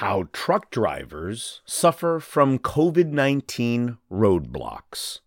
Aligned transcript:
How 0.00 0.28
truck 0.30 0.70
drivers 0.70 1.62
suffer 1.64 2.20
from 2.20 2.58
COVID 2.58 3.12
19 3.12 3.96
roadblocks. 4.12 5.20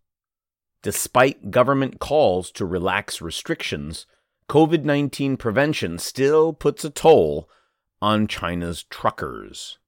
Despite 0.84 1.50
government 1.50 2.00
calls 2.00 2.52
to 2.52 2.68
relax 2.68 3.20
restrictions, 3.20 4.06
COVID 4.48 4.84
19 4.84 5.38
prevention 5.38 5.98
still 5.98 6.54
puts 6.54 6.86
a 6.86 6.92
toll 6.92 7.50
on 8.00 8.28
China's 8.28 8.84
truckers. 8.84 9.80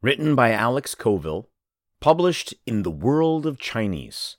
Written 0.00 0.34
by 0.34 0.52
Alex 0.52 0.94
Colville, 0.94 1.50
published 2.00 2.54
in 2.64 2.82
The 2.82 2.90
World 2.90 3.44
of 3.44 3.58
Chinese. 3.58 4.38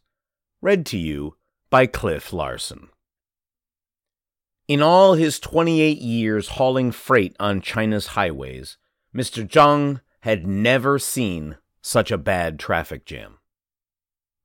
Read 0.63 0.87
to 0.87 0.97
you 0.97 1.35
by 1.69 1.85
Cliff 1.85 2.33
Larsen. 2.33 2.89
In 4.67 4.81
all 4.81 5.13
his 5.13 5.39
28 5.39 5.99
years 5.99 6.47
hauling 6.47 6.91
freight 6.91 7.35
on 7.39 7.61
China's 7.61 8.07
highways, 8.07 8.77
Mr. 9.15 9.47
Zhang 9.47 10.01
had 10.21 10.45
never 10.45 10.99
seen 10.99 11.57
such 11.81 12.11
a 12.11 12.17
bad 12.17 12.59
traffic 12.59 13.05
jam. 13.05 13.37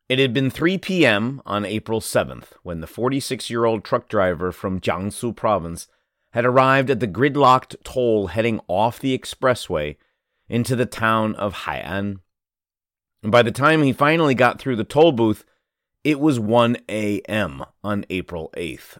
It 0.08 0.18
had 0.18 0.32
been 0.32 0.50
3 0.50 0.78
p.m. 0.78 1.42
on 1.44 1.64
April 1.64 2.00
7th 2.00 2.52
when 2.62 2.80
the 2.80 2.86
46 2.86 3.50
year 3.50 3.64
old 3.64 3.84
truck 3.84 4.08
driver 4.08 4.52
from 4.52 4.80
Jiangsu 4.80 5.34
province 5.34 5.88
had 6.32 6.44
arrived 6.44 6.90
at 6.90 7.00
the 7.00 7.08
gridlocked 7.08 7.76
toll 7.82 8.28
heading 8.28 8.60
off 8.68 9.00
the 9.00 9.18
expressway 9.18 9.96
into 10.48 10.76
the 10.76 10.86
town 10.86 11.34
of 11.34 11.64
Hai'an. 11.64 12.20
And 13.22 13.32
by 13.32 13.42
the 13.42 13.52
time 13.52 13.82
he 13.82 13.92
finally 13.92 14.34
got 14.34 14.60
through 14.60 14.76
the 14.76 14.84
toll 14.84 15.12
booth, 15.12 15.44
it 16.04 16.20
was 16.20 16.38
1 16.38 16.76
a.m. 16.88 17.64
on 17.82 18.04
April 18.08 18.50
8th, 18.56 18.98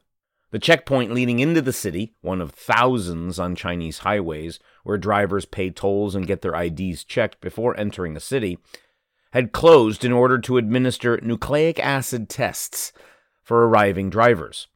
the 0.50 0.58
checkpoint 0.58 1.12
leading 1.12 1.38
into 1.38 1.62
the 1.62 1.72
city, 1.72 2.14
one 2.20 2.40
of 2.40 2.50
thousands 2.50 3.38
on 3.38 3.55
Chinese 3.55 3.98
highways 3.98 4.58
where 4.84 4.98
drivers 4.98 5.45
pay 5.45 5.70
tolls 5.70 6.14
and 6.14 6.27
get 6.27 6.42
their 6.42 6.55
IDs 6.55 7.05
checked 7.05 7.41
before 7.41 7.78
entering 7.78 8.14
the 8.14 8.20
city, 8.20 8.59
had 9.33 9.53
closed 9.53 10.05
in 10.05 10.12
order 10.12 10.39
to 10.39 10.59
administer 10.59 11.19
nucleic 11.23 11.78
acid 11.78 12.28
tests 12.28 12.92
for 13.42 13.67
arriving 13.67 14.11
drivers. 14.11 14.69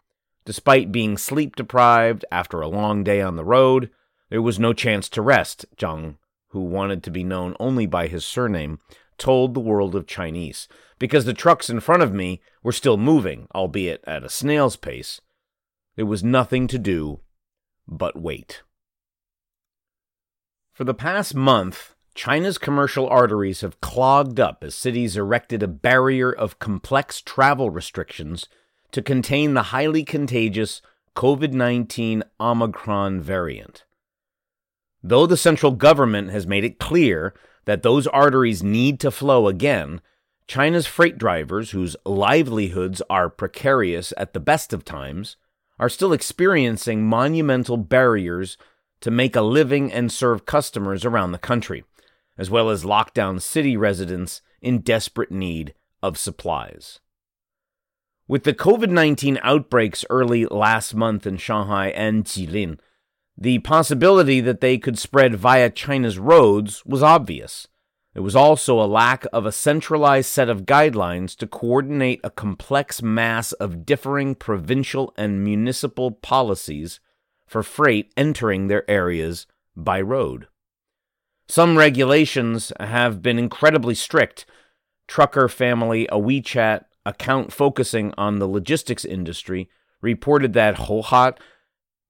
Despite 0.44 0.92
being 0.92 1.16
sleep 1.16 1.56
deprived 1.56 2.24
after 2.30 2.60
a 2.60 2.68
long 2.68 3.02
day 3.02 3.20
on 3.20 3.36
the 3.36 3.44
road, 3.44 3.90
there 4.30 4.42
was 4.42 4.58
no 4.58 4.72
chance 4.72 5.08
to 5.10 5.22
rest, 5.22 5.64
Zhang, 5.76 6.16
who 6.48 6.60
wanted 6.60 7.02
to 7.02 7.10
be 7.10 7.24
known 7.24 7.56
only 7.58 7.86
by 7.86 8.06
his 8.06 8.24
surname, 8.24 8.78
told 9.16 9.54
the 9.54 9.60
world 9.60 9.94
of 9.94 10.06
Chinese, 10.06 10.68
because 10.98 11.24
the 11.24 11.34
trucks 11.34 11.70
in 11.70 11.80
front 11.80 12.02
of 12.02 12.12
me 12.12 12.40
were 12.62 12.72
still 12.72 12.96
moving, 12.96 13.46
albeit 13.54 14.02
at 14.06 14.24
a 14.24 14.28
snail's 14.28 14.76
pace, 14.76 15.20
there 15.96 16.06
was 16.06 16.24
nothing 16.24 16.66
to 16.66 16.78
do 16.78 17.20
but 17.86 18.20
wait. 18.20 18.62
For 20.74 20.82
the 20.82 20.92
past 20.92 21.36
month, 21.36 21.94
China's 22.16 22.58
commercial 22.58 23.08
arteries 23.08 23.60
have 23.60 23.80
clogged 23.80 24.40
up 24.40 24.64
as 24.64 24.74
cities 24.74 25.16
erected 25.16 25.62
a 25.62 25.68
barrier 25.68 26.32
of 26.32 26.58
complex 26.58 27.20
travel 27.20 27.70
restrictions 27.70 28.48
to 28.90 29.00
contain 29.00 29.54
the 29.54 29.70
highly 29.70 30.02
contagious 30.02 30.82
COVID 31.14 31.52
19 31.52 32.24
Omicron 32.40 33.20
variant. 33.20 33.84
Though 35.00 35.26
the 35.26 35.36
central 35.36 35.70
government 35.70 36.30
has 36.30 36.44
made 36.44 36.64
it 36.64 36.80
clear 36.80 37.34
that 37.66 37.84
those 37.84 38.08
arteries 38.08 38.64
need 38.64 38.98
to 38.98 39.12
flow 39.12 39.46
again, 39.46 40.00
China's 40.48 40.88
freight 40.88 41.18
drivers, 41.18 41.70
whose 41.70 41.94
livelihoods 42.04 43.00
are 43.08 43.30
precarious 43.30 44.12
at 44.16 44.32
the 44.32 44.40
best 44.40 44.72
of 44.72 44.84
times, 44.84 45.36
are 45.78 45.88
still 45.88 46.12
experiencing 46.12 47.06
monumental 47.06 47.76
barriers 47.76 48.58
to 49.04 49.10
make 49.10 49.36
a 49.36 49.42
living 49.42 49.92
and 49.92 50.10
serve 50.10 50.46
customers 50.46 51.04
around 51.04 51.32
the 51.32 51.38
country, 51.38 51.84
as 52.38 52.48
well 52.48 52.70
as 52.70 52.84
lockdown 52.84 53.38
city 53.38 53.76
residents 53.76 54.40
in 54.62 54.78
desperate 54.78 55.30
need 55.30 55.74
of 56.02 56.16
supplies. 56.16 57.00
With 58.26 58.44
the 58.44 58.54
COVID 58.54 58.88
19 58.88 59.38
outbreaks 59.42 60.06
early 60.08 60.46
last 60.46 60.94
month 60.94 61.26
in 61.26 61.36
Shanghai 61.36 61.88
and 61.88 62.24
Jilin, 62.24 62.78
the 63.36 63.58
possibility 63.58 64.40
that 64.40 64.62
they 64.62 64.78
could 64.78 64.98
spread 64.98 65.34
via 65.34 65.68
China's 65.68 66.18
roads 66.18 66.82
was 66.86 67.02
obvious. 67.02 67.68
There 68.14 68.22
was 68.22 68.34
also 68.34 68.80
a 68.80 68.88
lack 68.88 69.26
of 69.34 69.44
a 69.44 69.52
centralized 69.52 70.30
set 70.30 70.48
of 70.48 70.64
guidelines 70.64 71.36
to 71.36 71.46
coordinate 71.46 72.20
a 72.24 72.30
complex 72.30 73.02
mass 73.02 73.52
of 73.52 73.84
differing 73.84 74.34
provincial 74.34 75.12
and 75.18 75.44
municipal 75.44 76.10
policies 76.10 77.00
for 77.54 77.62
freight 77.62 78.12
entering 78.16 78.66
their 78.66 78.90
areas 78.90 79.46
by 79.76 80.00
road. 80.00 80.48
Some 81.46 81.78
regulations 81.78 82.72
have 82.80 83.22
been 83.22 83.38
incredibly 83.38 83.94
strict. 83.94 84.44
Trucker 85.06 85.48
Family, 85.48 86.08
a 86.08 86.18
WeChat 86.18 86.86
account 87.06 87.52
focusing 87.52 88.12
on 88.18 88.40
the 88.40 88.48
logistics 88.48 89.04
industry, 89.04 89.70
reported 90.00 90.52
that 90.54 90.88
Hohhot, 90.88 91.38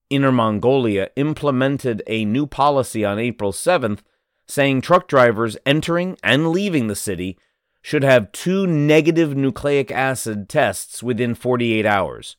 Inner 0.08 0.32
Mongolia, 0.32 1.10
implemented 1.14 2.02
a 2.06 2.24
new 2.24 2.46
policy 2.46 3.04
on 3.04 3.18
April 3.18 3.52
7th 3.52 3.98
saying 4.46 4.80
truck 4.80 5.06
drivers 5.08 5.58
entering 5.66 6.16
and 6.22 6.52
leaving 6.52 6.86
the 6.86 6.96
city 6.96 7.36
should 7.82 8.02
have 8.02 8.32
two 8.32 8.66
negative 8.66 9.36
nucleic 9.36 9.90
acid 9.90 10.48
tests 10.48 11.02
within 11.02 11.34
48 11.34 11.84
hours. 11.84 12.38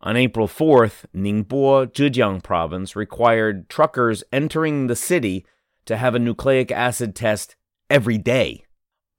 On 0.00 0.16
April 0.16 0.46
4th, 0.46 1.06
Ningbo, 1.14 1.92
Zhejiang 1.92 2.42
province 2.42 2.94
required 2.94 3.68
truckers 3.68 4.22
entering 4.32 4.86
the 4.86 4.94
city 4.94 5.44
to 5.86 5.96
have 5.96 6.14
a 6.14 6.20
nucleic 6.20 6.70
acid 6.70 7.16
test 7.16 7.56
every 7.90 8.16
day. 8.16 8.64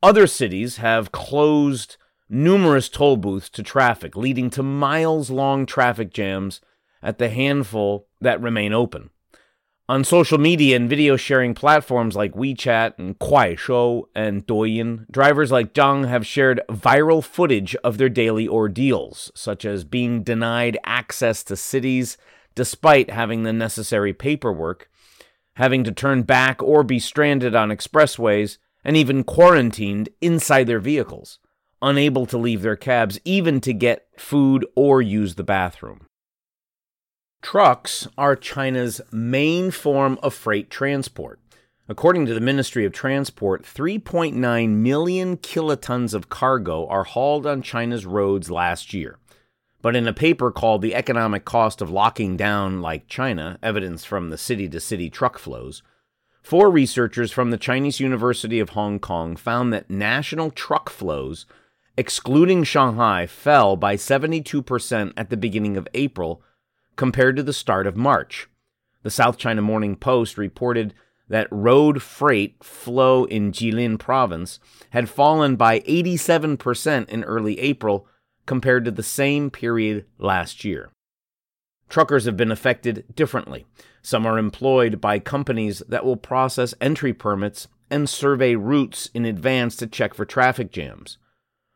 Other 0.02 0.26
cities 0.26 0.78
have 0.78 1.12
closed 1.12 1.98
numerous 2.30 2.88
toll 2.88 3.18
booths 3.18 3.50
to 3.50 3.64
traffic, 3.64 4.16
leading 4.16 4.50
to 4.52 4.64
miles 4.64 5.30
long 5.30 5.66
traffic 5.66 6.14
jams 6.14 6.62
at 7.02 7.18
the 7.18 7.30
handful 7.30 8.08
that 8.22 8.42
remain 8.42 8.72
open. 8.72 9.10
On 9.90 10.04
social 10.04 10.38
media 10.38 10.76
and 10.76 10.88
video 10.88 11.16
sharing 11.16 11.56
platforms 11.56 12.16
like 12.16 12.36
WeChat 12.36 13.00
and 13.00 13.18
Kuaishou 13.18 14.04
and 14.14 14.46
Douyin, 14.46 15.10
drivers 15.10 15.52
like 15.52 15.74
Zhang 15.74 16.08
have 16.08 16.28
shared 16.28 16.62
viral 16.70 17.24
footage 17.24 17.76
of 17.78 17.98
their 17.98 18.08
daily 18.08 18.48
ordeals, 18.48 19.32
such 19.34 19.66
as 19.66 19.84
being 19.84 20.22
denied 20.22 20.78
access 20.84 21.44
to 21.46 21.56
cities 21.56 22.18
despite 22.54 23.10
having 23.10 23.42
the 23.42 23.52
necessary 23.52 24.14
paperwork, 24.14 24.92
having 25.56 25.84
to 25.86 25.92
turn 25.92 26.22
back 26.22 26.62
or 26.62 26.84
be 26.84 27.00
stranded 27.00 27.56
on 27.56 27.70
expressways, 27.70 28.60
and 28.84 28.96
even 28.96 29.24
quarantined 29.24 30.08
inside 30.22 30.68
their 30.68 30.80
vehicles, 30.80 31.40
unable 31.82 32.28
to 32.28 32.38
leave 32.38 32.62
their 32.62 32.76
cabs 32.76 33.20
even 33.26 33.60
to 33.60 33.74
get 33.74 34.06
food 34.18 34.68
or 34.76 35.02
use 35.02 35.34
the 35.34 35.44
bathroom. 35.44 36.06
Trucks 37.42 38.08
are 38.18 38.36
China's 38.36 39.00
main 39.12 39.72
form 39.72 40.20
of 40.22 40.34
freight 40.34 40.70
transport. 40.70 41.40
According 41.88 42.26
to 42.28 42.34
the 42.34 42.42
Ministry 42.42 42.86
of 42.86 42.92
Transport, 42.92 43.64
3.9 43.64 44.70
million 44.70 45.38
kilotons 45.38 46.14
of 46.14 46.30
cargo 46.30 46.86
are 46.88 47.06
hauled 47.06 47.48
on 47.48 47.62
China's 47.62 48.06
roads 48.06 48.52
last 48.52 48.94
year. 48.94 49.18
But 49.82 49.96
in 49.96 50.08
a 50.08 50.14
paper 50.14 50.52
called 50.52 50.82
The 50.82 50.94
Economic 50.94 51.46
Cost 51.46 51.82
of 51.82 51.90
Locking 51.90 52.36
Down 52.36 52.82
Like 52.82 53.08
China 53.08 53.58
Evidence 53.64 54.04
from 54.04 54.30
the 54.30 54.38
City 54.38 54.68
to 54.70 54.80
City 54.80 55.10
Truck 55.10 55.40
Flows, 55.40 55.82
four 56.44 56.70
researchers 56.70 57.32
from 57.32 57.52
the 57.52 57.58
Chinese 57.58 58.02
University 58.02 58.60
of 58.60 58.72
Hong 58.72 59.00
Kong 59.00 59.38
found 59.38 59.72
that 59.74 59.90
national 59.90 60.52
truck 60.52 60.90
flows, 60.90 61.46
excluding 61.98 62.66
Shanghai, 62.66 63.26
fell 63.26 63.78
by 63.78 63.96
72% 63.96 65.14
at 65.16 65.30
the 65.30 65.38
beginning 65.38 65.78
of 65.78 65.88
April 65.94 66.44
compared 67.00 67.38
to 67.38 67.44
the 67.44 67.54
start 67.54 67.88
of 67.88 67.96
March. 67.96 68.50
The 69.04 69.10
South 69.10 69.38
China 69.38 69.62
Morning 69.62 69.96
Post 69.96 70.38
reported 70.38 70.94
that 71.30 71.48
road 71.50 72.02
freight 72.02 72.62
flow 72.62 73.24
in 73.24 73.54
Jilin 73.54 73.98
province 73.98 74.60
had 74.90 75.08
fallen 75.08 75.56
by 75.56 75.80
87% 75.80 77.08
in 77.08 77.24
early 77.24 77.58
April 77.62 78.06
compared 78.46 78.84
to 78.84 78.92
the 78.92 79.02
same 79.02 79.50
period 79.50 80.08
last 80.18 80.66
year. 80.66 80.90
Truckers 81.88 82.26
have 82.26 82.36
been 82.36 82.52
affected 82.52 83.06
differently. 83.16 83.66
Some 84.02 84.26
are 84.26 84.38
employed 84.38 85.00
by 85.00 85.20
companies 85.20 85.82
that 85.88 86.04
will 86.04 86.18
process 86.18 86.74
entry 86.82 87.14
permits 87.14 87.70
and 87.90 88.10
survey 88.10 88.56
routes 88.56 89.10
in 89.14 89.24
advance 89.24 89.78
to 89.78 89.88
check 89.88 90.14
for 90.14 90.26
traffic 90.26 90.70
jams. 90.70 91.18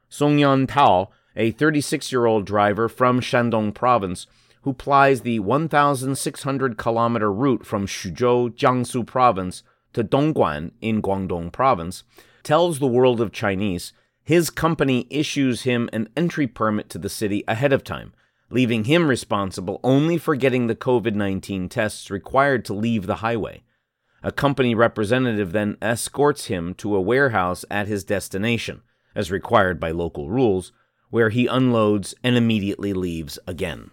Song 0.10 0.38
Yan 0.38 0.68
Tao, 0.68 1.12
a 1.34 1.52
36 1.52 2.12
year 2.12 2.26
old 2.26 2.46
driver 2.46 2.90
from 2.90 3.22
Shandong 3.22 3.74
province, 3.74 4.28
who 4.64 4.74
plies 4.74 5.22
the 5.22 5.40
1,600 5.40 6.78
kilometer 6.78 7.32
route 7.32 7.66
from 7.66 7.86
Xuzhou, 7.86 8.56
Jiangsu 8.56 9.06
province, 9.06 9.64
to 9.94 10.04
Dongguan 10.04 10.72
in 10.82 11.02
Guangdong 11.02 11.52
province, 11.52 12.04
tells 12.44 12.80
the 12.80 12.88
world 12.88 13.22
of 13.22 13.32
Chinese 13.32 13.94
his 14.24 14.50
company 14.50 15.06
issues 15.10 15.64
him 15.64 15.90
an 15.92 16.08
entry 16.16 16.48
permit 16.48 16.90
to 16.90 16.98
the 16.98 17.10
city 17.10 17.44
ahead 17.48 17.74
of 17.74 17.84
time, 17.84 18.14
leaving 18.50 18.86
him 18.86 19.08
responsible 19.08 19.80
only 19.84 20.18
for 20.18 20.36
getting 20.36 20.68
the 20.68 20.76
COVID 20.76 21.14
19 21.14 21.68
tests 21.68 22.10
required 22.10 22.64
to 22.66 22.74
leave 22.74 23.06
the 23.06 23.16
highway. 23.16 23.64
A 24.24 24.32
company 24.32 24.74
representative 24.74 25.52
then 25.52 25.78
escorts 25.82 26.46
him 26.46 26.74
to 26.76 26.96
a 26.96 27.02
warehouse 27.02 27.66
at 27.70 27.88
his 27.88 28.06
destination, 28.06 28.82
as 29.14 29.30
required 29.30 29.80
by 29.80 29.92
local 29.92 30.30
rules, 30.30 30.72
where 31.10 31.30
he 31.30 31.46
unloads 31.48 32.16
and 32.24 32.38
immediately 32.38 32.94
leaves 32.94 33.38
again. 33.46 33.92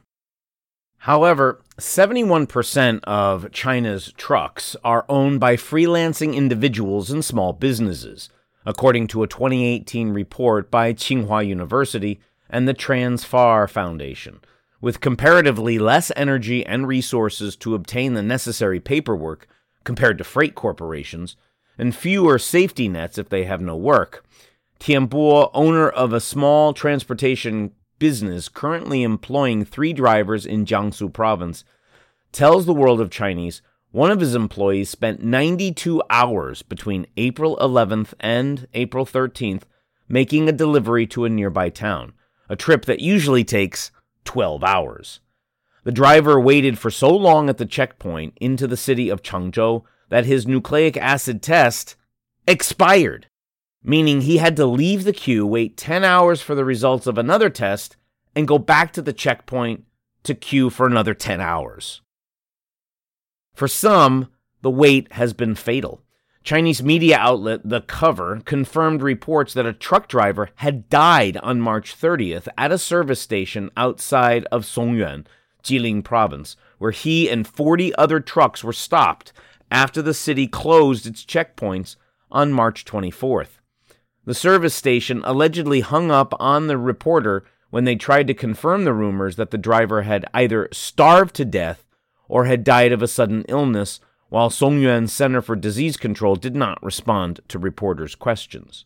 However, 1.04 1.62
71% 1.78 3.00
of 3.04 3.50
China's 3.52 4.12
trucks 4.18 4.76
are 4.84 5.06
owned 5.08 5.40
by 5.40 5.56
freelancing 5.56 6.34
individuals 6.34 7.10
and 7.10 7.24
small 7.24 7.54
businesses, 7.54 8.28
according 8.66 9.06
to 9.06 9.22
a 9.22 9.26
2018 9.26 10.10
report 10.10 10.70
by 10.70 10.92
Tsinghua 10.92 11.46
University 11.46 12.20
and 12.50 12.68
the 12.68 12.74
Transfar 12.74 13.68
Foundation. 13.70 14.40
With 14.82 15.00
comparatively 15.00 15.78
less 15.78 16.12
energy 16.16 16.66
and 16.66 16.86
resources 16.86 17.56
to 17.56 17.74
obtain 17.74 18.12
the 18.12 18.22
necessary 18.22 18.78
paperwork 18.78 19.48
compared 19.84 20.18
to 20.18 20.24
freight 20.24 20.54
corporations, 20.54 21.34
and 21.78 21.96
fewer 21.96 22.38
safety 22.38 22.88
nets 22.88 23.16
if 23.16 23.30
they 23.30 23.44
have 23.44 23.62
no 23.62 23.74
work, 23.74 24.22
Tianbo, 24.78 25.50
owner 25.54 25.88
of 25.88 26.12
a 26.12 26.20
small 26.20 26.74
transportation 26.74 27.72
business 28.00 28.48
currently 28.48 29.04
employing 29.04 29.64
three 29.64 29.92
drivers 29.92 30.44
in 30.44 30.64
Jiangsu 30.64 31.12
province, 31.12 31.62
tells 32.32 32.66
the 32.66 32.74
world 32.74 33.00
of 33.00 33.10
Chinese 33.10 33.62
one 33.92 34.10
of 34.10 34.20
his 34.20 34.34
employees 34.34 34.90
spent 34.90 35.22
92 35.22 36.02
hours 36.10 36.62
between 36.62 37.06
April 37.16 37.56
11th 37.60 38.14
and 38.18 38.66
April 38.74 39.06
13th 39.06 39.62
making 40.08 40.48
a 40.48 40.52
delivery 40.52 41.06
to 41.06 41.24
a 41.24 41.28
nearby 41.28 41.68
town, 41.68 42.12
a 42.48 42.56
trip 42.56 42.84
that 42.86 43.00
usually 43.00 43.44
takes 43.44 43.92
12 44.24 44.64
hours. 44.64 45.20
The 45.84 45.92
driver 45.92 46.38
waited 46.38 46.78
for 46.78 46.90
so 46.90 47.14
long 47.14 47.48
at 47.48 47.58
the 47.58 47.66
checkpoint 47.66 48.36
into 48.40 48.66
the 48.66 48.76
city 48.76 49.08
of 49.08 49.22
Changzhou 49.22 49.84
that 50.08 50.26
his 50.26 50.46
nucleic 50.46 50.96
acid 50.96 51.42
test 51.42 51.96
expired, 52.46 53.28
meaning 53.82 54.22
he 54.22 54.38
had 54.38 54.56
to 54.56 54.66
leave 54.66 55.04
the 55.04 55.12
queue, 55.12 55.46
wait 55.46 55.76
10 55.76 56.04
hours 56.04 56.42
for 56.42 56.54
the 56.54 56.64
results 56.64 57.06
of 57.06 57.18
another 57.18 57.50
test, 57.50 57.96
and 58.34 58.48
go 58.48 58.58
back 58.58 58.92
to 58.92 59.02
the 59.02 59.12
checkpoint 59.12 59.84
to 60.22 60.34
queue 60.34 60.70
for 60.70 60.86
another 60.86 61.14
10 61.14 61.40
hours. 61.40 62.02
For 63.54 63.68
some, 63.68 64.28
the 64.62 64.70
wait 64.70 65.12
has 65.12 65.32
been 65.32 65.54
fatal. 65.54 66.02
Chinese 66.42 66.82
media 66.82 67.18
outlet 67.18 67.60
The 67.64 67.82
Cover 67.82 68.40
confirmed 68.44 69.02
reports 69.02 69.52
that 69.54 69.66
a 69.66 69.72
truck 69.72 70.08
driver 70.08 70.48
had 70.56 70.88
died 70.88 71.36
on 71.38 71.60
March 71.60 71.98
30th 71.98 72.48
at 72.56 72.72
a 72.72 72.78
service 72.78 73.20
station 73.20 73.70
outside 73.76 74.46
of 74.50 74.64
Songyuan, 74.64 75.26
Jilin 75.62 76.02
province, 76.02 76.56
where 76.78 76.92
he 76.92 77.28
and 77.28 77.46
40 77.46 77.94
other 77.96 78.20
trucks 78.20 78.64
were 78.64 78.72
stopped 78.72 79.32
after 79.70 80.00
the 80.00 80.14
city 80.14 80.46
closed 80.46 81.06
its 81.06 81.24
checkpoints 81.24 81.96
on 82.30 82.52
March 82.52 82.84
24th. 82.86 83.59
The 84.24 84.34
service 84.34 84.74
station 84.74 85.22
allegedly 85.24 85.80
hung 85.80 86.10
up 86.10 86.34
on 86.38 86.66
the 86.66 86.76
reporter 86.76 87.44
when 87.70 87.84
they 87.84 87.96
tried 87.96 88.26
to 88.26 88.34
confirm 88.34 88.84
the 88.84 88.92
rumors 88.92 89.36
that 89.36 89.50
the 89.50 89.58
driver 89.58 90.02
had 90.02 90.26
either 90.34 90.68
starved 90.72 91.34
to 91.36 91.44
death 91.44 91.86
or 92.28 92.44
had 92.44 92.64
died 92.64 92.92
of 92.92 93.02
a 93.02 93.08
sudden 93.08 93.44
illness 93.48 94.00
while 94.28 94.50
Songyuan 94.50 95.08
Center 95.08 95.42
for 95.42 95.56
Disease 95.56 95.96
Control 95.96 96.36
did 96.36 96.54
not 96.54 96.82
respond 96.82 97.40
to 97.48 97.58
reporters' 97.58 98.14
questions. 98.14 98.84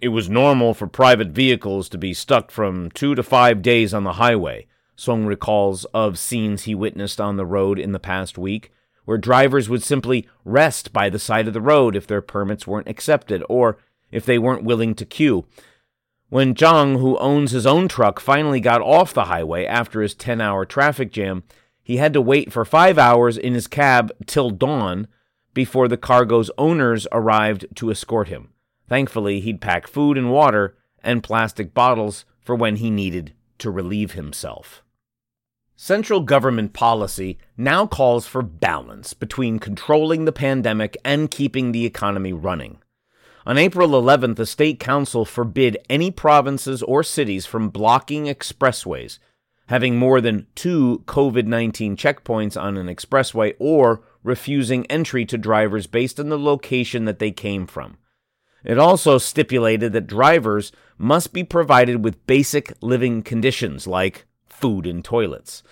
It 0.00 0.08
was 0.08 0.30
normal 0.30 0.72
for 0.72 0.86
private 0.86 1.28
vehicles 1.28 1.88
to 1.90 1.98
be 1.98 2.14
stuck 2.14 2.50
from 2.50 2.90
two 2.90 3.14
to 3.14 3.22
five 3.22 3.60
days 3.60 3.92
on 3.92 4.04
the 4.04 4.14
highway, 4.14 4.66
Song 4.96 5.26
recalls 5.26 5.84
of 5.86 6.18
scenes 6.18 6.62
he 6.62 6.74
witnessed 6.74 7.20
on 7.20 7.36
the 7.36 7.46
road 7.46 7.78
in 7.78 7.92
the 7.92 7.98
past 7.98 8.38
week, 8.38 8.72
where 9.04 9.18
drivers 9.18 9.68
would 9.68 9.82
simply 9.82 10.28
rest 10.44 10.92
by 10.92 11.10
the 11.10 11.18
side 11.18 11.48
of 11.48 11.54
the 11.54 11.60
road 11.60 11.96
if 11.96 12.06
their 12.06 12.22
permits 12.22 12.66
weren't 12.66 12.88
accepted 12.88 13.42
or 13.48 13.78
if 14.12 14.24
they 14.24 14.38
weren't 14.38 14.62
willing 14.64 14.94
to 14.94 15.04
queue. 15.04 15.46
When 16.28 16.54
Zhang, 16.54 17.00
who 17.00 17.18
owns 17.18 17.50
his 17.50 17.66
own 17.66 17.88
truck, 17.88 18.20
finally 18.20 18.60
got 18.60 18.80
off 18.80 19.12
the 19.12 19.24
highway 19.24 19.66
after 19.66 20.00
his 20.00 20.14
10 20.14 20.40
hour 20.40 20.64
traffic 20.64 21.12
jam, 21.12 21.42
he 21.82 21.96
had 21.96 22.12
to 22.12 22.20
wait 22.20 22.52
for 22.52 22.64
five 22.64 22.98
hours 22.98 23.36
in 23.36 23.54
his 23.54 23.66
cab 23.66 24.12
till 24.26 24.50
dawn 24.50 25.08
before 25.52 25.88
the 25.88 25.96
cargo's 25.96 26.50
owners 26.56 27.06
arrived 27.12 27.66
to 27.74 27.90
escort 27.90 28.28
him. 28.28 28.50
Thankfully, 28.88 29.40
he'd 29.40 29.60
pack 29.60 29.86
food 29.86 30.16
and 30.16 30.30
water 30.30 30.76
and 31.02 31.22
plastic 31.22 31.74
bottles 31.74 32.24
for 32.40 32.54
when 32.54 32.76
he 32.76 32.90
needed 32.90 33.32
to 33.58 33.70
relieve 33.70 34.12
himself. 34.12 34.82
Central 35.76 36.20
government 36.20 36.72
policy 36.72 37.38
now 37.56 37.86
calls 37.86 38.26
for 38.26 38.42
balance 38.42 39.14
between 39.14 39.58
controlling 39.58 40.24
the 40.24 40.32
pandemic 40.32 40.96
and 41.04 41.30
keeping 41.30 41.72
the 41.72 41.84
economy 41.84 42.32
running. 42.32 42.78
On 43.44 43.58
April 43.58 43.88
11th, 43.88 44.36
the 44.36 44.46
State 44.46 44.78
Council 44.78 45.24
forbid 45.24 45.78
any 45.90 46.10
provinces 46.10 46.82
or 46.82 47.02
cities 47.02 47.46
from 47.46 47.70
blocking 47.70 48.26
expressways 48.26 49.18
having 49.72 49.96
more 49.96 50.20
than 50.20 50.46
two 50.54 51.02
COVID 51.06 51.46
19 51.46 51.96
checkpoints 51.96 52.60
on 52.60 52.76
an 52.76 52.88
expressway, 52.88 53.54
or 53.58 54.02
refusing 54.22 54.84
entry 54.86 55.24
to 55.24 55.38
drivers 55.38 55.86
based 55.86 56.20
on 56.20 56.28
the 56.28 56.38
location 56.38 57.06
that 57.06 57.18
they 57.18 57.30
came 57.30 57.66
from. 57.66 57.96
It 58.64 58.78
also 58.78 59.16
stipulated 59.16 59.94
that 59.94 60.06
drivers 60.06 60.72
must 60.98 61.32
be 61.32 61.42
provided 61.42 62.04
with 62.04 62.26
basic 62.26 62.74
living 62.82 63.22
conditions 63.22 63.86
like 63.86 64.26
food 64.46 64.86
and 64.86 65.02
toilets. 65.02 65.62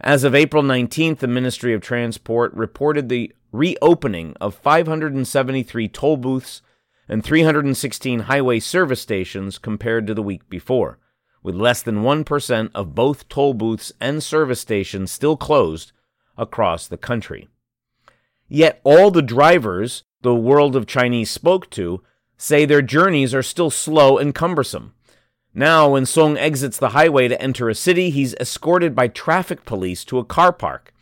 As 0.00 0.24
of 0.24 0.34
April 0.34 0.64
19th, 0.64 1.18
the 1.18 1.28
Ministry 1.28 1.72
of 1.72 1.80
Transport 1.80 2.52
reported 2.54 3.08
the 3.08 3.32
reopening 3.52 4.34
of 4.40 4.56
573 4.56 5.88
toll 5.88 6.16
booths 6.16 6.60
and 7.08 7.24
316 7.24 8.20
highway 8.20 8.58
service 8.60 9.00
stations 9.00 9.58
compared 9.58 10.06
to 10.06 10.14
the 10.14 10.22
week 10.22 10.48
before 10.48 10.98
with 11.44 11.54
less 11.54 11.82
than 11.82 12.02
1% 12.02 12.70
of 12.74 12.94
both 12.94 13.28
toll 13.28 13.54
booths 13.54 13.92
and 14.00 14.22
service 14.22 14.60
stations 14.60 15.12
still 15.12 15.36
closed 15.36 15.92
across 16.36 16.88
the 16.88 16.96
country. 16.96 17.48
Yet 18.48 18.80
all 18.82 19.12
the 19.12 19.22
drivers 19.22 20.02
the 20.22 20.34
world 20.34 20.74
of 20.74 20.86
Chinese 20.86 21.30
spoke 21.30 21.68
to 21.70 22.02
say 22.38 22.64
their 22.64 22.82
journeys 22.82 23.34
are 23.34 23.42
still 23.42 23.70
slow 23.70 24.16
and 24.16 24.34
cumbersome. 24.34 24.94
Now, 25.52 25.90
when 25.90 26.06
Song 26.06 26.36
exits 26.38 26.78
the 26.78 26.88
highway 26.88 27.28
to 27.28 27.40
enter 27.40 27.68
a 27.68 27.74
city, 27.74 28.10
he's 28.10 28.34
escorted 28.34 28.94
by 28.94 29.08
traffic 29.08 29.64
police 29.66 30.02
to 30.06 30.18
a 30.18 30.24
car 30.24 30.52
park. 30.52 30.92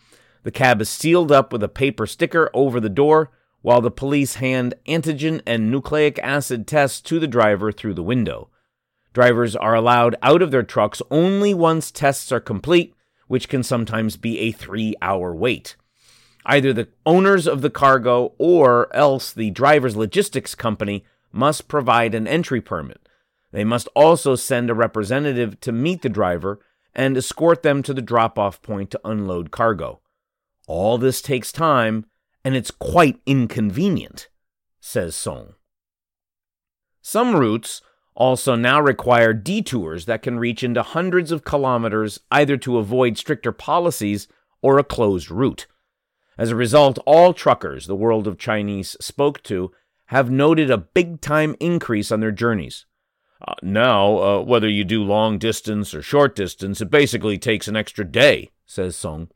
The 0.42 0.50
cab 0.50 0.80
is 0.82 0.90
sealed 0.90 1.30
up 1.30 1.52
with 1.52 1.62
a 1.62 1.68
paper 1.68 2.06
sticker 2.06 2.50
over 2.52 2.80
the 2.80 2.90
door, 2.90 3.30
while 3.62 3.80
the 3.80 3.90
police 3.90 4.34
hand 4.34 4.74
antigen 4.86 5.40
and 5.46 5.70
nucleic 5.70 6.18
acid 6.18 6.66
tests 6.66 7.00
to 7.00 7.18
the 7.18 7.28
driver 7.28 7.72
through 7.72 7.94
the 7.94 8.02
window. 8.02 8.48
Drivers 9.12 9.54
are 9.56 9.74
allowed 9.74 10.16
out 10.22 10.42
of 10.42 10.50
their 10.50 10.62
trucks 10.62 11.00
only 11.10 11.54
once 11.54 11.90
tests 11.90 12.32
are 12.32 12.40
complete, 12.40 12.94
which 13.28 13.48
can 13.48 13.62
sometimes 13.62 14.16
be 14.16 14.38
a 14.40 14.52
three 14.52 14.94
hour 15.00 15.34
wait. 15.34 15.76
Either 16.44 16.72
the 16.72 16.88
owners 17.06 17.46
of 17.46 17.62
the 17.62 17.70
cargo 17.70 18.32
or 18.36 18.94
else 18.94 19.32
the 19.32 19.50
driver's 19.50 19.96
logistics 19.96 20.54
company 20.54 21.04
must 21.30 21.68
provide 21.68 22.14
an 22.14 22.26
entry 22.26 22.60
permit. 22.60 23.08
They 23.52 23.64
must 23.64 23.88
also 23.94 24.34
send 24.34 24.70
a 24.70 24.74
representative 24.74 25.60
to 25.60 25.72
meet 25.72 26.02
the 26.02 26.08
driver 26.08 26.58
and 26.94 27.16
escort 27.16 27.62
them 27.62 27.82
to 27.84 27.94
the 27.94 28.02
drop 28.02 28.38
off 28.38 28.60
point 28.60 28.90
to 28.90 29.00
unload 29.04 29.50
cargo. 29.50 30.00
All 30.66 30.98
this 30.98 31.22
takes 31.22 31.52
time 31.52 32.06
and 32.44 32.56
it's 32.56 32.70
quite 32.70 33.20
inconvenient, 33.26 34.28
says 34.80 35.14
Song. 35.14 35.54
Some 37.00 37.34
routes 37.36 37.82
also 38.14 38.54
now 38.54 38.80
require 38.80 39.32
detours 39.32 40.04
that 40.06 40.22
can 40.22 40.38
reach 40.38 40.62
into 40.62 40.82
hundreds 40.82 41.32
of 41.32 41.44
kilometers 41.44 42.20
either 42.30 42.56
to 42.58 42.78
avoid 42.78 43.16
stricter 43.16 43.52
policies 43.52 44.28
or 44.60 44.78
a 44.78 44.84
closed 44.84 45.30
route. 45.30 45.66
As 46.38 46.50
a 46.50 46.56
result, 46.56 46.98
all 47.06 47.32
truckers 47.32 47.86
the 47.86 47.96
world 47.96 48.26
of 48.26 48.38
Chinese 48.38 48.96
spoke 49.00 49.42
to 49.44 49.72
have 50.06 50.30
noted 50.30 50.70
a 50.70 50.78
big 50.78 51.20
time 51.20 51.56
increase 51.58 52.12
on 52.12 52.20
their 52.20 52.32
journeys. 52.32 52.84
Uh, 53.46 53.54
now, 53.62 54.18
uh, 54.18 54.40
whether 54.42 54.68
you 54.68 54.84
do 54.84 55.02
long 55.02 55.38
distance 55.38 55.94
or 55.94 56.02
short 56.02 56.36
distance, 56.36 56.80
it 56.80 56.90
basically 56.90 57.38
takes 57.38 57.66
an 57.66 57.76
extra 57.76 58.04
day, 58.04 58.50
says 58.66 58.94
Song. 58.94 59.28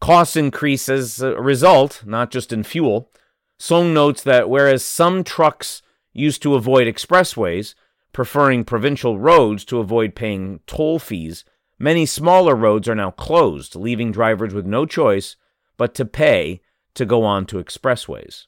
Costs 0.00 0.36
increase 0.36 0.88
as 0.88 1.20
a 1.20 1.36
uh, 1.36 1.40
result, 1.40 2.02
not 2.06 2.30
just 2.30 2.52
in 2.52 2.62
fuel. 2.62 3.10
Song 3.58 3.92
notes 3.92 4.22
that 4.22 4.48
whereas 4.48 4.84
some 4.84 5.24
trucks 5.24 5.82
used 6.12 6.42
to 6.42 6.54
avoid 6.54 6.86
expressways, 6.86 7.74
preferring 8.12 8.64
provincial 8.64 9.18
roads 9.18 9.64
to 9.64 9.78
avoid 9.78 10.14
paying 10.14 10.60
toll 10.66 10.98
fees, 10.98 11.44
many 11.78 12.06
smaller 12.06 12.54
roads 12.54 12.88
are 12.88 12.94
now 12.94 13.10
closed, 13.10 13.74
leaving 13.74 14.12
drivers 14.12 14.54
with 14.54 14.66
no 14.66 14.86
choice 14.86 15.36
but 15.76 15.94
to 15.94 16.04
pay 16.04 16.60
to 16.94 17.04
go 17.04 17.24
on 17.24 17.46
to 17.46 17.62
expressways. 17.62 18.46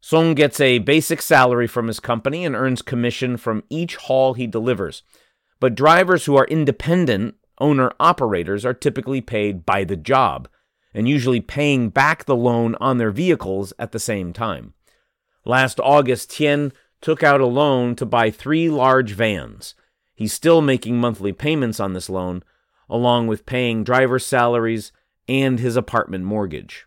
Song 0.00 0.34
gets 0.34 0.60
a 0.60 0.78
basic 0.78 1.20
salary 1.20 1.66
from 1.66 1.88
his 1.88 2.00
company 2.00 2.44
and 2.44 2.54
earns 2.54 2.82
commission 2.82 3.36
from 3.36 3.64
each 3.68 3.96
haul 3.96 4.34
he 4.34 4.46
delivers. 4.46 5.02
But 5.58 5.74
drivers 5.74 6.26
who 6.26 6.36
are 6.36 6.44
independent 6.44 7.34
owner 7.58 7.92
operators 7.98 8.64
are 8.64 8.74
typically 8.74 9.20
paid 9.20 9.64
by 9.64 9.84
the 9.84 9.96
job 9.96 10.48
and 10.94 11.08
usually 11.08 11.40
paying 11.40 11.90
back 11.90 12.24
the 12.24 12.36
loan 12.36 12.74
on 12.80 12.98
their 12.98 13.10
vehicles 13.10 13.72
at 13.78 13.92
the 13.92 13.98
same 13.98 14.32
time. 14.32 14.72
Last 15.44 15.78
August, 15.80 16.30
Tien 16.30 16.72
took 17.00 17.22
out 17.22 17.40
a 17.40 17.46
loan 17.46 17.94
to 17.96 18.06
buy 18.06 18.30
three 18.30 18.68
large 18.68 19.12
vans. 19.12 19.74
He's 20.14 20.32
still 20.32 20.62
making 20.62 20.98
monthly 20.98 21.32
payments 21.32 21.78
on 21.78 21.92
this 21.92 22.08
loan, 22.08 22.42
along 22.88 23.26
with 23.26 23.46
paying 23.46 23.84
driver 23.84 24.18
salaries 24.18 24.90
and 25.28 25.60
his 25.60 25.76
apartment 25.76 26.24
mortgage. 26.24 26.86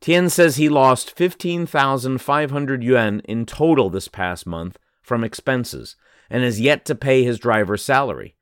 Tien 0.00 0.28
says 0.28 0.56
he 0.56 0.68
lost 0.68 1.16
15,500 1.16 2.84
yuan 2.84 3.20
in 3.20 3.46
total 3.46 3.90
this 3.90 4.06
past 4.06 4.46
month 4.46 4.78
from 5.02 5.24
expenses 5.24 5.96
and 6.30 6.44
has 6.44 6.60
yet 6.60 6.84
to 6.84 6.94
pay 6.94 7.24
his 7.24 7.38
driver's 7.38 7.82
salary. 7.82 8.36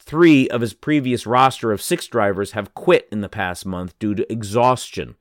Three 0.00 0.48
of 0.48 0.62
his 0.62 0.72
previous 0.72 1.26
roster 1.26 1.72
of 1.72 1.82
six 1.82 2.06
drivers 2.06 2.52
have 2.52 2.74
quit 2.74 3.06
in 3.12 3.20
the 3.20 3.28
past 3.28 3.66
month 3.66 3.98
due 3.98 4.14
to 4.14 4.32
exhaustion. 4.32 5.14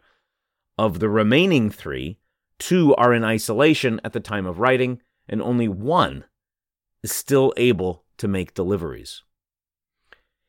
Of 0.77 0.99
the 0.99 1.09
remaining 1.09 1.69
three, 1.69 2.17
two 2.57 2.95
are 2.95 3.13
in 3.13 3.23
isolation 3.23 3.99
at 4.03 4.13
the 4.13 4.21
time 4.21 4.45
of 4.45 4.59
writing, 4.59 5.01
and 5.27 5.41
only 5.41 5.67
one 5.67 6.23
is 7.03 7.11
still 7.11 7.53
able 7.57 8.05
to 8.17 8.27
make 8.27 8.53
deliveries. 8.53 9.23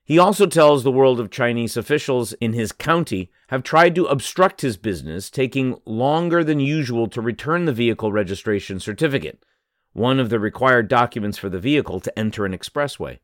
He 0.05 0.19
also 0.19 0.47
tells 0.47 0.83
the 0.83 0.91
world 0.91 1.21
of 1.21 1.31
Chinese 1.31 1.77
officials 1.77 2.33
in 2.35 2.53
his 2.53 2.73
county 2.73 3.31
have 3.49 3.63
tried 3.63 3.95
to 3.97 4.07
obstruct 4.07 4.61
his 4.61 4.77
business, 4.77 5.31
taking 5.31 5.81
longer 5.85 6.43
than 6.43 6.59
usual 6.59 7.09
to 7.09 7.21
return 7.21 7.65
the 7.65 7.73
vehicle 7.73 8.11
registration 8.11 8.81
certificate, 8.81 9.45
one 9.93 10.19
of 10.19 10.31
the 10.31 10.41
required 10.41 10.89
documents 10.89 11.39
for 11.39 11.49
the 11.49 11.61
vehicle 11.61 12.01
to 12.01 12.19
enter 12.19 12.45
an 12.45 12.57
expressway, 12.57 13.19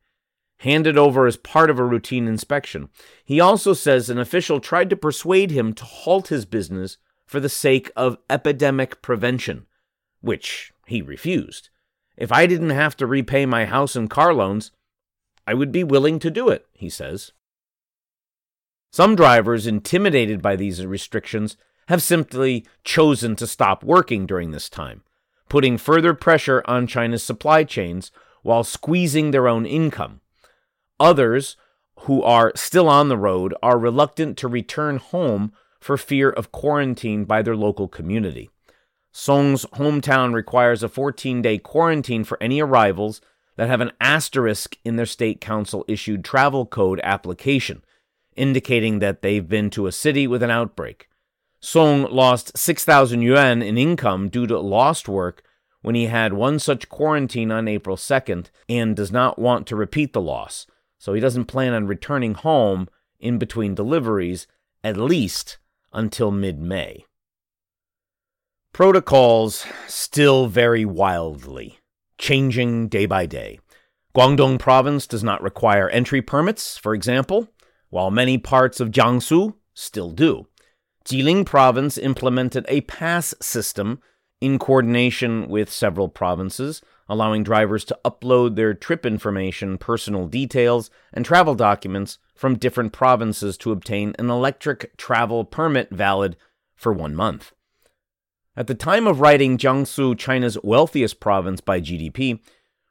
handed 0.58 0.96
over 0.96 1.26
as 1.26 1.36
part 1.36 1.70
of 1.70 1.78
a 1.78 1.84
routine 1.84 2.26
inspection. 2.26 2.88
He 3.24 3.40
also 3.40 3.72
says 3.74 4.08
an 4.08 4.18
official 4.18 4.60
tried 4.60 4.90
to 4.90 4.96
persuade 4.96 5.50
him 5.50 5.72
to 5.74 5.84
halt 5.84 6.28
his 6.28 6.46
business 6.46 6.96
for 7.26 7.40
the 7.40 7.48
sake 7.48 7.90
of 7.96 8.18
epidemic 8.30 9.02
prevention, 9.02 9.66
which 10.20 10.72
he 10.86 11.02
refused. 11.02 11.68
If 12.16 12.32
I 12.32 12.46
didn't 12.46 12.70
have 12.70 12.96
to 12.96 13.06
repay 13.06 13.44
my 13.44 13.66
house 13.66 13.94
and 13.94 14.08
car 14.08 14.32
loans, 14.32 14.70
I 15.46 15.54
would 15.54 15.70
be 15.70 15.84
willing 15.84 16.18
to 16.20 16.30
do 16.30 16.48
it, 16.48 16.66
he 16.72 16.88
says. 16.88 17.32
Some 18.90 19.14
drivers, 19.14 19.66
intimidated 19.66 20.40
by 20.40 20.56
these 20.56 20.86
restrictions, 20.86 21.56
have 21.88 22.02
simply 22.02 22.66
chosen 22.82 23.36
to 23.36 23.46
stop 23.46 23.84
working 23.84 24.26
during 24.26 24.50
this 24.50 24.70
time, 24.70 25.02
putting 25.48 25.76
further 25.76 26.14
pressure 26.14 26.62
on 26.64 26.86
China's 26.86 27.22
supply 27.22 27.62
chains 27.62 28.10
while 28.42 28.64
squeezing 28.64 29.30
their 29.30 29.48
own 29.48 29.66
income. 29.66 30.20
Others, 30.98 31.56
who 32.00 32.22
are 32.22 32.52
still 32.54 32.88
on 32.88 33.08
the 33.08 33.16
road, 33.16 33.54
are 33.62 33.78
reluctant 33.78 34.36
to 34.38 34.48
return 34.48 34.98
home 34.98 35.52
for 35.80 35.96
fear 35.96 36.30
of 36.30 36.52
quarantine 36.52 37.24
by 37.24 37.42
their 37.42 37.56
local 37.56 37.88
community. 37.88 38.50
Song's 39.12 39.64
hometown 39.74 40.34
requires 40.34 40.82
a 40.82 40.88
14 40.88 41.40
day 41.40 41.58
quarantine 41.58 42.24
for 42.24 42.42
any 42.42 42.60
arrivals 42.60 43.20
that 43.56 43.68
have 43.68 43.80
an 43.80 43.92
asterisk 44.00 44.76
in 44.84 44.96
their 44.96 45.06
state 45.06 45.40
council 45.40 45.84
issued 45.88 46.24
travel 46.24 46.66
code 46.66 47.00
application, 47.02 47.82
indicating 48.36 48.98
that 48.98 49.22
they've 49.22 49.48
been 49.48 49.70
to 49.70 49.86
a 49.86 49.92
city 49.92 50.26
with 50.26 50.42
an 50.42 50.50
outbreak. 50.50 51.08
Song 51.60 52.02
lost 52.10 52.56
6,000 52.56 53.22
yuan 53.22 53.62
in 53.62 53.78
income 53.78 54.28
due 54.28 54.46
to 54.46 54.58
lost 54.58 55.08
work 55.08 55.42
when 55.80 55.94
he 55.94 56.06
had 56.06 56.32
one 56.32 56.58
such 56.58 56.88
quarantine 56.88 57.50
on 57.50 57.68
April 57.68 57.96
2nd 57.96 58.50
and 58.68 58.94
does 58.94 59.10
not 59.10 59.38
want 59.38 59.66
to 59.66 59.76
repeat 59.76 60.12
the 60.12 60.20
loss, 60.20 60.66
so 60.98 61.14
he 61.14 61.20
doesn't 61.20 61.46
plan 61.46 61.72
on 61.72 61.86
returning 61.86 62.34
home 62.34 62.88
in 63.18 63.38
between 63.38 63.74
deliveries, 63.74 64.46
at 64.84 64.96
least 64.96 65.58
until 65.92 66.30
mid 66.30 66.58
May. 66.60 67.04
Protocols 68.72 69.64
still 69.86 70.46
vary 70.46 70.84
wildly 70.84 71.78
changing 72.18 72.88
day 72.88 73.06
by 73.06 73.26
day. 73.26 73.58
Guangdong 74.14 74.58
province 74.58 75.06
does 75.06 75.22
not 75.22 75.42
require 75.42 75.88
entry 75.88 76.22
permits, 76.22 76.78
for 76.78 76.94
example, 76.94 77.48
while 77.90 78.10
many 78.10 78.38
parts 78.38 78.80
of 78.80 78.90
Jiangsu 78.90 79.54
still 79.74 80.10
do. 80.10 80.46
Jilin 81.04 81.44
province 81.44 81.98
implemented 81.98 82.64
a 82.68 82.80
pass 82.82 83.34
system 83.40 84.00
in 84.40 84.58
coordination 84.58 85.48
with 85.48 85.70
several 85.70 86.08
provinces, 86.08 86.82
allowing 87.08 87.42
drivers 87.42 87.84
to 87.84 87.98
upload 88.04 88.56
their 88.56 88.74
trip 88.74 89.06
information, 89.06 89.78
personal 89.78 90.26
details, 90.26 90.90
and 91.12 91.24
travel 91.24 91.54
documents 91.54 92.18
from 92.34 92.58
different 92.58 92.92
provinces 92.92 93.56
to 93.56 93.72
obtain 93.72 94.14
an 94.18 94.30
electric 94.30 94.96
travel 94.96 95.44
permit 95.44 95.90
valid 95.90 96.36
for 96.74 96.92
one 96.92 97.14
month. 97.14 97.52
At 98.56 98.66
the 98.66 98.74
time 98.74 99.06
of 99.06 99.20
writing, 99.20 99.58
Jiangsu, 99.58 100.18
China's 100.18 100.58
wealthiest 100.62 101.20
province 101.20 101.60
by 101.60 101.80
GDP, 101.80 102.40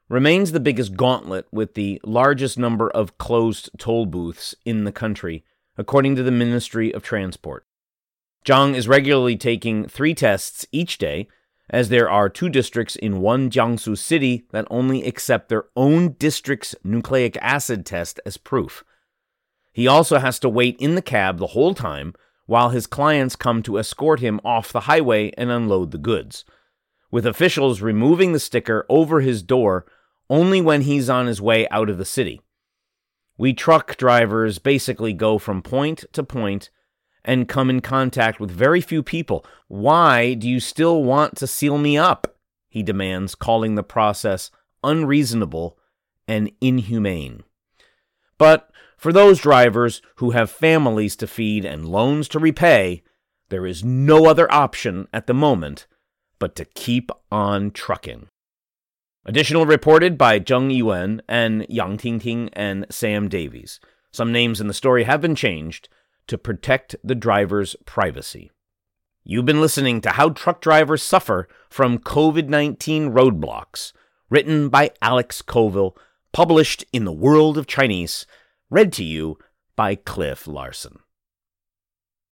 remains 0.08 0.52
the 0.52 0.60
biggest 0.60 0.94
gauntlet 0.96 1.46
with 1.50 1.74
the 1.74 2.00
largest 2.04 2.58
number 2.58 2.88
of 2.90 3.18
closed 3.18 3.70
toll 3.76 4.06
booths 4.06 4.54
in 4.64 4.84
the 4.84 4.92
country, 4.92 5.44
according 5.76 6.14
to 6.16 6.22
the 6.22 6.30
Ministry 6.30 6.94
of 6.94 7.02
Transport. 7.02 7.66
Zhang 8.44 8.74
is 8.74 8.86
regularly 8.86 9.36
taking 9.36 9.88
three 9.88 10.14
tests 10.14 10.64
each 10.70 10.98
day, 10.98 11.26
as 11.70 11.88
there 11.88 12.08
are 12.08 12.28
two 12.28 12.48
districts 12.48 12.96
in 12.96 13.20
one 13.20 13.50
Jiangsu 13.50 13.98
city 13.98 14.46
that 14.52 14.66
only 14.70 15.04
accept 15.04 15.48
their 15.48 15.64
own 15.74 16.14
district's 16.18 16.74
nucleic 16.84 17.36
acid 17.40 17.84
test 17.84 18.20
as 18.24 18.36
proof. 18.36 18.84
He 19.72 19.86
also 19.86 20.18
has 20.18 20.38
to 20.40 20.48
wait 20.48 20.76
in 20.78 20.94
the 20.94 21.02
cab 21.02 21.38
the 21.38 21.48
whole 21.48 21.74
time 21.74 22.14
while 22.46 22.70
his 22.70 22.86
clients 22.86 23.36
come 23.36 23.62
to 23.64 23.78
escort 23.78 24.20
him 24.20 24.40
off 24.44 24.72
the 24.72 24.80
highway 24.80 25.32
and 25.36 25.50
unload 25.50 25.90
the 25.90 25.98
goods, 25.98 26.44
with 27.10 27.26
officials 27.26 27.82
removing 27.82 28.32
the 28.32 28.40
sticker 28.40 28.86
over 28.88 29.20
his 29.20 29.42
door 29.42 29.84
only 30.30 30.60
when 30.60 30.82
he's 30.82 31.10
on 31.10 31.26
his 31.26 31.40
way 31.40 31.68
out 31.68 31.90
of 31.90 31.98
the 31.98 32.04
city. 32.04 32.40
We 33.36 33.52
truck 33.52 33.96
drivers 33.96 34.58
basically 34.58 35.12
go 35.12 35.38
from 35.38 35.62
point 35.62 36.04
to 36.12 36.22
point 36.22 36.70
and 37.26 37.48
come 37.48 37.68
in 37.68 37.80
contact 37.80 38.40
with 38.40 38.50
very 38.50 38.80
few 38.80 39.02
people. 39.02 39.44
Why 39.66 40.34
do 40.34 40.48
you 40.48 40.60
still 40.60 41.02
want 41.02 41.36
to 41.36 41.46
seal 41.46 41.76
me 41.76 41.98
up? 41.98 42.36
He 42.68 42.82
demands, 42.82 43.34
calling 43.34 43.74
the 43.74 43.82
process 43.82 44.50
unreasonable 44.84 45.76
and 46.28 46.50
inhumane. 46.60 47.42
But 48.38 48.70
for 48.96 49.12
those 49.12 49.40
drivers 49.40 50.00
who 50.16 50.30
have 50.30 50.50
families 50.50 51.16
to 51.16 51.26
feed 51.26 51.64
and 51.64 51.88
loans 51.88 52.28
to 52.28 52.38
repay, 52.38 53.02
there 53.48 53.66
is 53.66 53.84
no 53.84 54.26
other 54.26 54.50
option 54.52 55.08
at 55.12 55.26
the 55.26 55.34
moment 55.34 55.86
but 56.38 56.54
to 56.56 56.64
keep 56.64 57.10
on 57.32 57.70
trucking. 57.72 58.28
Additional 59.24 59.66
reported 59.66 60.16
by 60.16 60.38
Zheng 60.38 60.74
Yuan 60.74 61.20
and 61.28 61.66
Yang 61.68 61.98
Tingting 61.98 62.50
and 62.52 62.86
Sam 62.90 63.28
Davies. 63.28 63.80
Some 64.12 64.30
names 64.30 64.60
in 64.60 64.68
the 64.68 64.74
story 64.74 65.04
have 65.04 65.20
been 65.20 65.34
changed 65.34 65.88
to 66.28 66.38
protect 66.38 66.96
the 67.02 67.14
driver's 67.14 67.76
privacy. 67.84 68.50
You've 69.24 69.44
been 69.44 69.60
listening 69.60 70.00
to 70.02 70.10
How 70.10 70.30
Truck 70.30 70.60
Drivers 70.60 71.02
Suffer 71.02 71.48
from 71.68 71.98
COVID 71.98 72.48
19 72.48 73.10
Roadblocks, 73.10 73.92
written 74.30 74.68
by 74.68 74.90
Alex 75.02 75.42
Colville, 75.42 75.96
published 76.32 76.84
in 76.92 77.04
the 77.04 77.12
World 77.12 77.58
of 77.58 77.66
Chinese 77.66 78.26
Read 78.70 78.92
to 78.94 79.04
you 79.04 79.38
by 79.76 79.94
Cliff 79.94 80.46
Larsen. 80.46 80.98